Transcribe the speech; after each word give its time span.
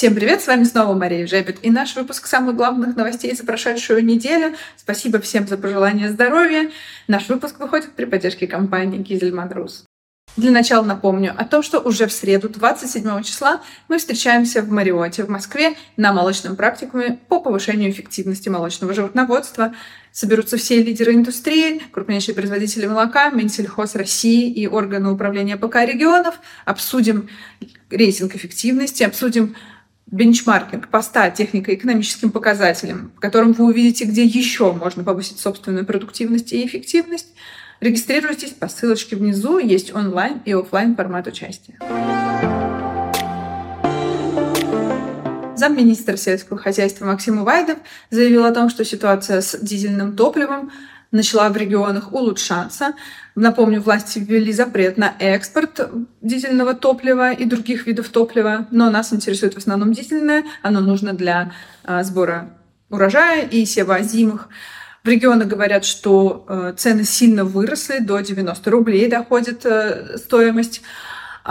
Всем 0.00 0.14
привет, 0.14 0.40
с 0.40 0.46
вами 0.46 0.64
снова 0.64 0.94
Мария 0.94 1.26
Жебет 1.26 1.58
и 1.60 1.70
наш 1.70 1.94
выпуск 1.94 2.26
самых 2.26 2.56
главных 2.56 2.96
новостей 2.96 3.36
за 3.36 3.44
прошедшую 3.44 4.02
неделю. 4.02 4.56
Спасибо 4.78 5.20
всем 5.20 5.46
за 5.46 5.58
пожелания 5.58 6.08
здоровья. 6.08 6.70
Наш 7.06 7.28
выпуск 7.28 7.60
выходит 7.60 7.92
при 7.92 8.06
поддержке 8.06 8.46
компании 8.46 8.96
Гизельман 8.96 9.52
Рус. 9.52 9.84
Для 10.38 10.52
начала 10.52 10.84
напомню 10.84 11.34
о 11.36 11.44
том, 11.44 11.62
что 11.62 11.80
уже 11.80 12.06
в 12.06 12.12
среду, 12.12 12.48
27 12.48 13.22
числа, 13.24 13.60
мы 13.88 13.98
встречаемся 13.98 14.62
в 14.62 14.70
Мариоте 14.70 15.24
в 15.24 15.28
Москве 15.28 15.74
на 15.98 16.14
молочном 16.14 16.56
практикуме 16.56 17.18
по 17.28 17.38
повышению 17.38 17.90
эффективности 17.90 18.48
молочного 18.48 18.94
животноводства. 18.94 19.74
Соберутся 20.12 20.56
все 20.56 20.82
лидеры 20.82 21.12
индустрии, 21.12 21.82
крупнейшие 21.92 22.34
производители 22.34 22.86
молока, 22.86 23.28
Минсельхоз 23.28 23.94
России 23.96 24.50
и 24.50 24.66
органы 24.66 25.10
управления 25.10 25.58
ПК 25.58 25.76
регионов. 25.84 26.36
Обсудим 26.64 27.28
рейтинг 27.90 28.34
эффективности, 28.34 29.02
обсудим 29.02 29.56
бенчмаркинг 30.10 30.88
поста 30.88 31.30
технико-экономическим 31.30 32.30
показателям, 32.30 33.12
в 33.16 33.20
котором 33.20 33.52
вы 33.52 33.66
увидите, 33.66 34.04
где 34.04 34.24
еще 34.24 34.72
можно 34.72 35.04
повысить 35.04 35.38
собственную 35.38 35.86
продуктивность 35.86 36.52
и 36.52 36.66
эффективность. 36.66 37.28
Регистрируйтесь 37.80 38.50
по 38.50 38.68
ссылочке 38.68 39.16
внизу, 39.16 39.58
есть 39.58 39.94
онлайн 39.94 40.42
и 40.44 40.52
офлайн 40.52 40.94
формат 40.94 41.26
участия. 41.26 41.78
Замминистра 45.56 46.16
сельского 46.16 46.58
хозяйства 46.58 47.04
Максим 47.04 47.40
Увайдов 47.40 47.78
заявил 48.10 48.44
о 48.44 48.52
том, 48.52 48.70
что 48.70 48.84
ситуация 48.84 49.42
с 49.42 49.58
дизельным 49.60 50.16
топливом 50.16 50.72
начала 51.12 51.48
в 51.48 51.56
регионах 51.56 52.12
улучшаться. 52.12 52.94
Напомню, 53.34 53.80
власти 53.80 54.18
ввели 54.18 54.52
запрет 54.52 54.96
на 54.96 55.14
экспорт 55.18 55.90
дизельного 56.20 56.74
топлива 56.74 57.32
и 57.32 57.44
других 57.44 57.86
видов 57.86 58.08
топлива, 58.08 58.66
но 58.70 58.90
нас 58.90 59.12
интересует 59.12 59.54
в 59.54 59.58
основном 59.58 59.92
дизельное. 59.92 60.44
Оно 60.62 60.80
нужно 60.80 61.12
для 61.12 61.52
а, 61.84 62.02
сбора 62.02 62.50
урожая 62.90 63.46
и 63.46 63.64
сева 63.64 63.96
озимых. 63.96 64.48
В 65.02 65.08
регионах 65.08 65.48
говорят, 65.48 65.86
что 65.86 66.44
э, 66.46 66.74
цены 66.76 67.04
сильно 67.04 67.44
выросли, 67.44 68.00
до 68.00 68.20
90 68.20 68.70
рублей 68.70 69.08
доходит 69.08 69.64
э, 69.64 70.18
стоимость. 70.18 70.82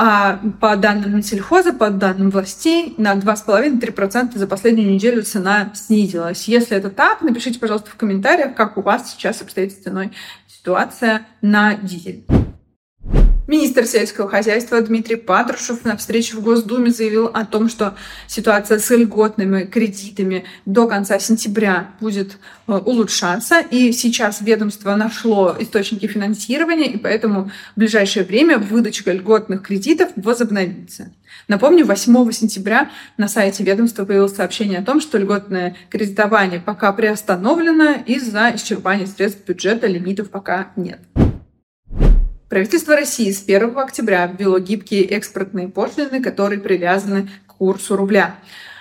А 0.02 0.40
по 0.62 0.78
данным 0.78 1.18
Минсельхоза, 1.18 1.74
по 1.74 1.90
данным 1.90 2.30
властей, 2.30 2.94
на 2.96 3.16
2,5-3% 3.16 4.38
за 4.38 4.48
последнюю 4.48 4.94
неделю 4.94 5.24
цена 5.24 5.72
снизилась. 5.76 6.48
Если 6.48 6.78
это 6.78 6.90
так, 6.90 7.22
напишите, 7.22 7.60
пожалуйста, 7.60 7.92
в 7.92 7.96
комментариях, 7.96 8.56
как 8.56 8.78
у 8.78 8.82
вас 8.82 9.12
сейчас 9.12 9.42
обстоит 9.42 9.74
с 9.74 9.84
ценой 9.84 10.14
ситуация 10.48 11.24
на 11.42 11.76
дизель. 11.76 12.24
Министр 13.50 13.88
сельского 13.88 14.30
хозяйства 14.30 14.80
Дмитрий 14.80 15.16
Патрушев 15.16 15.84
на 15.84 15.98
встрече 15.98 16.38
в 16.38 16.42
Госдуме 16.44 16.92
заявил 16.92 17.32
о 17.34 17.48
том, 17.48 17.68
что 17.68 17.96
ситуация 18.28 18.78
с 18.78 18.96
льготными 18.96 19.64
кредитами 19.64 20.46
до 20.68 20.88
конца 20.88 21.18
сентября 21.18 21.90
будет 22.00 22.38
э, 22.68 22.74
улучшаться. 22.74 23.62
И 23.72 23.92
сейчас 23.92 24.42
ведомство 24.42 24.96
нашло 24.96 25.56
источники 25.58 26.06
финансирования, 26.06 26.92
и 26.92 26.98
поэтому 27.00 27.50
в 27.76 27.80
ближайшее 27.80 28.24
время 28.24 28.60
выдача 28.60 29.12
льготных 29.12 29.64
кредитов 29.64 30.10
возобновится. 30.16 31.12
Напомню, 31.48 31.88
8 31.88 32.32
сентября 32.32 32.92
на 33.18 33.28
сайте 33.28 33.64
ведомства 33.64 34.06
появилось 34.06 34.36
сообщение 34.36 34.78
о 34.78 34.84
том, 34.84 35.02
что 35.02 35.18
льготное 35.18 35.76
кредитование 35.90 36.60
пока 36.60 36.94
приостановлено 36.94 37.96
из-за 38.06 38.52
исчерпания 38.54 39.08
средств 39.08 39.44
бюджета, 39.48 39.88
лимитов 39.88 40.30
пока 40.30 40.72
нет. 40.76 41.00
Правительство 42.50 42.96
России 42.96 43.32
с 43.32 43.44
1 43.44 43.78
октября 43.78 44.26
ввело 44.26 44.58
гибкие 44.58 45.04
экспортные 45.04 45.68
пошлины, 45.68 46.20
которые 46.20 46.60
привязаны 46.60 47.30
к 47.46 47.54
курсу 47.54 47.96
рубля. 47.96 48.38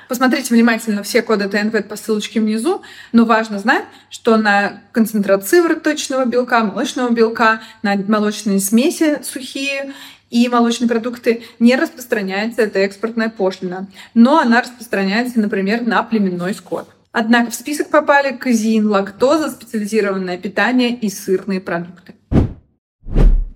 Посмотрите 0.09 0.55
внимательно 0.55 1.03
все 1.03 1.21
коды 1.21 1.51
ТНВ 1.51 1.87
по 1.87 1.97
ссылочке 1.97 2.41
внизу, 2.41 2.81
но 3.13 3.27
важно 3.27 3.59
знать, 3.59 3.85
что 4.09 4.39
на 4.39 4.81
концентрат 4.93 5.47
сывороточного 5.47 6.25
белка, 6.25 6.65
молочного 6.65 7.11
белка, 7.11 7.61
на 7.83 7.95
молочные 7.95 8.59
смеси 8.59 9.19
сухие 9.23 9.93
и 10.31 10.49
молочные 10.49 10.89
продукты 10.89 11.43
не 11.59 11.77
распространяется 11.77 12.63
эта 12.63 12.79
экспортная 12.79 13.29
пошлина, 13.29 13.87
но 14.15 14.39
она 14.39 14.63
распространяется, 14.63 15.41
например, 15.41 15.87
на 15.87 16.03
племенной 16.03 16.55
скот. 16.55 16.89
Однако 17.13 17.51
в 17.51 17.55
список 17.55 17.91
попали 17.91 18.35
казеин, 18.35 18.87
лактоза, 18.87 19.51
специализированное 19.51 20.39
питание 20.39 20.95
и 20.95 21.11
сырные 21.11 21.61
продукты. 21.61 22.15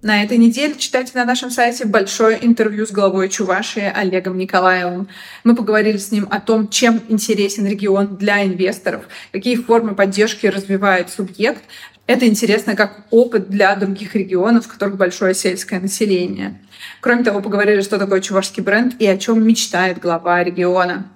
На 0.02 0.24
этой 0.24 0.36
неделе 0.36 0.74
читайте 0.74 1.12
на 1.14 1.24
нашем 1.24 1.52
сайте 1.52 1.84
большое 1.84 2.44
интервью 2.44 2.86
с 2.86 2.90
главой 2.90 3.28
Чувашии 3.28 3.84
Олегом 3.84 4.36
Николаевым. 4.36 5.06
Мы 5.44 5.54
поговорили 5.54 5.96
с 5.96 6.10
ним 6.10 6.26
о 6.28 6.40
том, 6.40 6.66
чем 6.66 7.00
интересен 7.08 7.68
регион 7.68 8.16
для 8.16 8.44
инвесторов, 8.44 9.04
какие 9.30 9.54
формы 9.54 9.94
поддержки 9.94 10.48
развивает 10.48 11.08
субъект. 11.08 11.62
Это 12.08 12.26
интересно 12.26 12.74
как 12.74 13.06
опыт 13.10 13.48
для 13.48 13.76
других 13.76 14.16
регионов, 14.16 14.66
в 14.66 14.72
которых 14.72 14.96
большое 14.96 15.34
сельское 15.34 15.78
население. 15.78 16.60
Кроме 17.00 17.22
того, 17.22 17.40
поговорили, 17.40 17.80
что 17.80 17.96
такое 17.96 18.20
чувашский 18.20 18.60
бренд 18.60 19.00
и 19.00 19.06
о 19.06 19.16
чем 19.16 19.46
мечтает 19.46 20.00
глава 20.00 20.42
региона. 20.42 21.06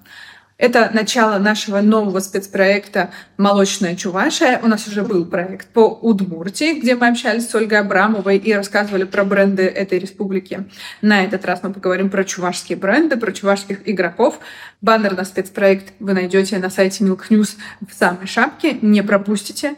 Это 0.59 0.91
начало 0.94 1.37
нашего 1.39 1.83
нового 1.83 2.19
спецпроекта 2.21 3.11
«Молочная 3.37 3.94
Чувашия». 3.94 4.59
У 4.62 4.69
нас 4.69 4.89
уже 4.89 5.03
был 5.03 5.27
проект 5.27 5.69
по 5.69 5.87
Удмуртии, 5.87 6.81
где 6.81 6.94
мы 6.94 7.09
общались 7.09 7.50
с 7.50 7.55
Ольгой 7.55 7.81
Абрамовой 7.81 8.39
и 8.39 8.55
рассказывали 8.55 9.05
про 9.05 9.25
бренды 9.25 9.65
этой 9.65 9.99
республики. 9.99 10.65
На 11.03 11.22
этот 11.22 11.44
раз 11.44 11.62
мы 11.62 11.75
поговорим 11.75 12.09
про 12.09 12.25
чувашские 12.25 12.78
бренды, 12.78 13.19
про 13.19 13.33
чувашских 13.33 13.87
игроков. 13.87 14.39
Баннер 14.81 15.15
на 15.15 15.27
спецпроект 15.27 15.93
вы 15.99 16.15
найдете 16.15 16.56
на 16.56 16.71
сайте 16.71 17.05
Milk 17.05 17.25
News 17.28 17.56
в 17.87 17.93
самой 17.93 18.27
шапке. 18.27 18.78
Не 18.81 19.03
пропустите. 19.03 19.75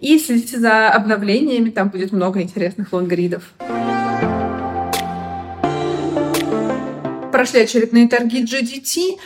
И 0.00 0.18
следите 0.18 0.58
за 0.58 0.88
обновлениями, 0.88 1.70
там 1.70 1.88
будет 1.88 2.10
много 2.10 2.42
интересных 2.42 2.92
лонгридов. 2.92 3.44
Прошли 7.30 7.60
очередные 7.60 8.08
торги 8.08 8.42
GDT. 8.42 9.20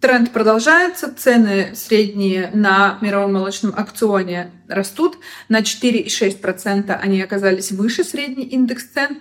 Тренд 0.00 0.30
продолжается, 0.30 1.14
цены 1.14 1.72
средние 1.74 2.50
на 2.54 2.96
мировом 3.02 3.34
молочном 3.34 3.74
акционе 3.76 4.50
растут. 4.66 5.18
На 5.50 5.60
4,6% 5.60 6.90
они 6.90 7.20
оказались 7.20 7.70
выше 7.70 8.02
средний 8.02 8.44
индекс 8.44 8.84
цен, 8.84 9.18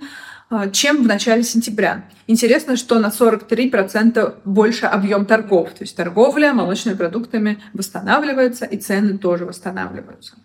а, 0.50 0.70
чем 0.70 1.04
в 1.04 1.08
начале 1.08 1.44
сентября. 1.44 2.06
Интересно, 2.28 2.78
что 2.78 3.00
на 3.00 3.10
43% 3.10 4.36
больше 4.46 4.86
объем 4.86 5.26
торгов. 5.26 5.72
То 5.72 5.84
есть 5.84 5.98
торговля 5.98 6.54
молочными 6.54 6.96
продуктами 6.96 7.62
восстанавливается, 7.74 8.64
и 8.64 8.78
цены 8.78 9.18
тоже 9.18 9.46
восстанавливаются. 9.46 10.36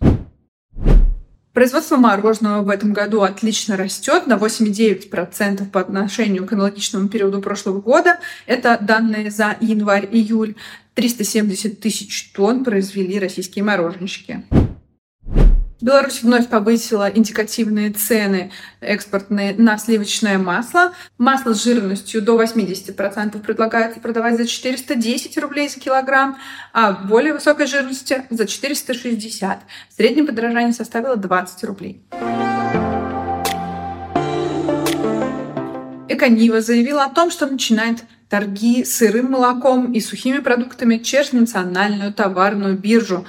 Производство 1.52 1.96
мороженого 1.96 2.62
в 2.62 2.68
этом 2.68 2.92
году 2.92 3.22
отлично 3.22 3.76
растет 3.76 4.26
на 4.26 4.34
8,9% 4.34 5.70
по 5.70 5.80
отношению 5.80 6.46
к 6.46 6.52
аналогичному 6.52 7.08
периоду 7.08 7.40
прошлого 7.40 7.80
года. 7.80 8.18
Это 8.46 8.78
данные 8.80 9.30
за 9.30 9.56
январь-июль. 9.60 10.54
370 10.94 11.80
тысяч 11.80 12.32
тонн 12.32 12.64
произвели 12.64 13.18
российские 13.18 13.64
мороженщики. 13.64 14.44
Беларусь 15.80 16.24
вновь 16.24 16.48
повысила 16.48 17.08
индикативные 17.08 17.90
цены 17.90 18.50
экспортные 18.80 19.54
на 19.54 19.78
сливочное 19.78 20.36
масло. 20.36 20.92
Масло 21.18 21.54
с 21.54 21.62
жирностью 21.62 22.20
до 22.20 22.42
80% 22.42 23.40
предлагается 23.40 24.00
продавать 24.00 24.36
за 24.38 24.46
410 24.46 25.38
рублей 25.38 25.68
за 25.68 25.78
килограмм, 25.78 26.36
а 26.72 26.90
более 26.92 27.32
высокой 27.32 27.66
жирности 27.66 28.24
за 28.28 28.46
460. 28.46 29.60
В 29.88 29.94
среднем 29.94 30.26
подорожание 30.26 30.72
составило 30.72 31.16
20 31.16 31.64
рублей. 31.64 32.02
Эконива 36.08 36.60
заявила 36.60 37.04
о 37.04 37.10
том, 37.10 37.30
что 37.30 37.46
начинает 37.46 37.98
торги 38.28 38.84
сырым 38.84 39.30
молоком 39.30 39.92
и 39.92 40.00
сухими 40.00 40.38
продуктами 40.38 40.98
через 40.98 41.32
национальную 41.32 42.12
товарную 42.12 42.76
биржу. 42.76 43.24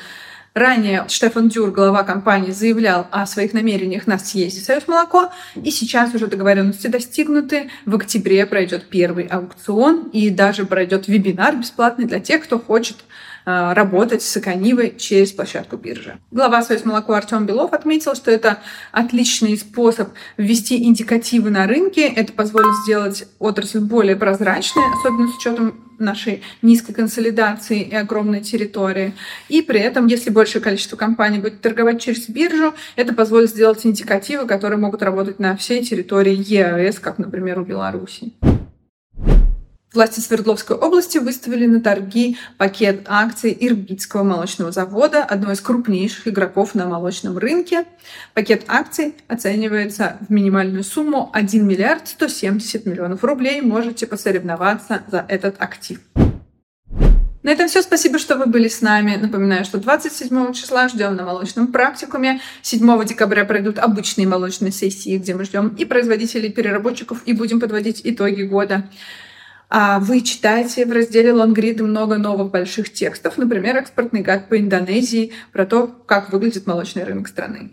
Ранее 0.60 1.06
Штефан 1.08 1.48
Дюр, 1.48 1.72
глава 1.72 2.04
компании, 2.04 2.52
заявлял 2.52 3.08
о 3.12 3.26
своих 3.26 3.54
намерениях 3.54 4.08
на 4.08 4.20
съезде 4.20 4.60
«Союз 4.60 4.90
молоко», 4.90 5.30
и 5.56 5.72
сейчас 5.72 6.14
уже 6.14 6.28
договоренности 6.28 6.88
достигнуты. 6.88 7.70
В 7.86 7.96
октябре 7.96 8.46
пройдет 8.46 8.90
первый 8.90 9.24
аукцион, 9.24 10.10
и 10.12 10.30
даже 10.30 10.66
пройдет 10.66 11.08
вебинар 11.08 11.56
бесплатный 11.56 12.08
для 12.08 12.20
тех, 12.20 12.44
кто 12.44 12.60
хочет 12.60 12.98
э, 13.46 13.72
работать 13.72 14.22
с 14.22 14.36
Эконивой 14.36 14.98
через 14.98 15.32
площадку 15.32 15.78
биржи. 15.78 16.20
Глава 16.30 16.62
«Союз 16.62 16.84
молоко» 16.84 17.14
Артем 17.14 17.46
Белов 17.46 17.72
отметил, 17.72 18.14
что 18.14 18.30
это 18.30 18.60
отличный 18.92 19.58
способ 19.58 20.10
ввести 20.36 20.84
индикативы 20.84 21.52
на 21.52 21.68
рынке. 21.68 22.06
Это 22.06 22.34
позволит 22.34 22.76
сделать 22.84 23.30
отрасль 23.40 23.80
более 23.80 24.18
прозрачной, 24.18 24.84
особенно 25.00 25.30
с 25.30 25.38
учетом 25.38 25.89
нашей 26.00 26.42
низкой 26.62 26.94
консолидации 26.94 27.81
и 27.81 27.96
огромной 27.96 28.42
территории. 28.42 29.13
И 29.48 29.62
при 29.62 29.80
этом, 29.80 30.07
если 30.07 30.30
большее 30.30 30.62
количество 30.62 30.96
компаний 30.96 31.40
будет 31.40 31.62
торговать 31.62 32.01
через 32.01 32.30
биржу, 32.30 32.74
это 32.96 33.13
позволит 33.13 33.50
сделать 33.50 33.86
индикативы, 33.86 34.48
которые 34.48 34.80
могут 34.80 35.01
работать 35.01 35.40
на 35.40 35.56
всей 35.56 35.84
территории 35.84 36.36
ЕАЭС, 36.36 37.00
как, 37.00 37.18
например, 37.18 37.60
у 37.60 37.63
Беларуси. 37.63 38.34
Власти 39.92 40.20
Свердловской 40.20 40.78
области 40.78 41.18
выставили 41.18 41.66
на 41.66 41.82
торги 41.82 42.38
пакет 42.60 43.06
акций 43.08 43.58
Ирбитского 43.60 44.22
молочного 44.22 44.72
завода, 44.72 45.24
одного 45.24 45.54
из 45.54 45.62
крупнейших 45.62 46.28
игроков 46.28 46.76
на 46.76 46.86
молочном 46.86 47.40
рынке. 47.40 47.86
Пакет 48.36 48.66
акций 48.68 49.16
оценивается 49.28 50.18
в 50.28 50.32
минимальную 50.32 50.84
сумму 50.84 51.32
1 51.34 51.68
миллиард 51.68 52.08
170 52.08 52.86
миллионов 52.86 53.24
рублей. 53.24 53.62
Можете 53.62 54.06
посоревноваться 54.06 55.02
за 55.08 55.26
этот 55.28 55.56
актив. 55.60 56.00
На 57.42 57.50
этом 57.50 57.68
все. 57.68 57.82
Спасибо, 57.82 58.20
что 58.20 58.36
вы 58.36 58.46
были 58.46 58.68
с 58.68 58.82
нами. 58.82 59.16
Напоминаю, 59.16 59.66
что 59.66 59.80
27 59.80 60.54
числа 60.54 60.88
ждем 60.88 61.16
на 61.16 61.26
молочном 61.26 61.72
практикуме. 61.72 62.42
7 62.62 63.06
декабря 63.06 63.44
пройдут 63.44 63.80
обычные 63.80 64.28
молочные 64.28 64.72
сессии, 64.72 65.18
где 65.18 65.34
мы 65.34 65.46
ждем 65.46 65.70
и 65.70 65.86
производителей, 65.86 66.50
и 66.50 66.52
переработчиков, 66.52 67.24
и 67.26 67.34
будем 67.34 67.60
подводить 67.60 68.02
итоги 68.04 68.44
года. 68.44 68.88
А 69.69 70.00
вы 70.00 70.21
читаете 70.21 70.86
в 70.86 70.92
разделе 70.92 71.31
Лонгриды 71.31 71.83
много 71.83 72.18
новых 72.18 72.50
больших 72.50 72.92
текстов, 72.92 73.38
например, 73.38 73.77
экспортный 73.77 74.21
гайд 74.21 74.50
по 74.50 74.60
Индонезии, 74.60 75.31
про 75.54 75.68
то, 75.68 75.88
как 76.07 76.33
выглядит 76.33 76.66
молочный 76.66 77.04
рынок 77.04 77.27
страны. 77.27 77.69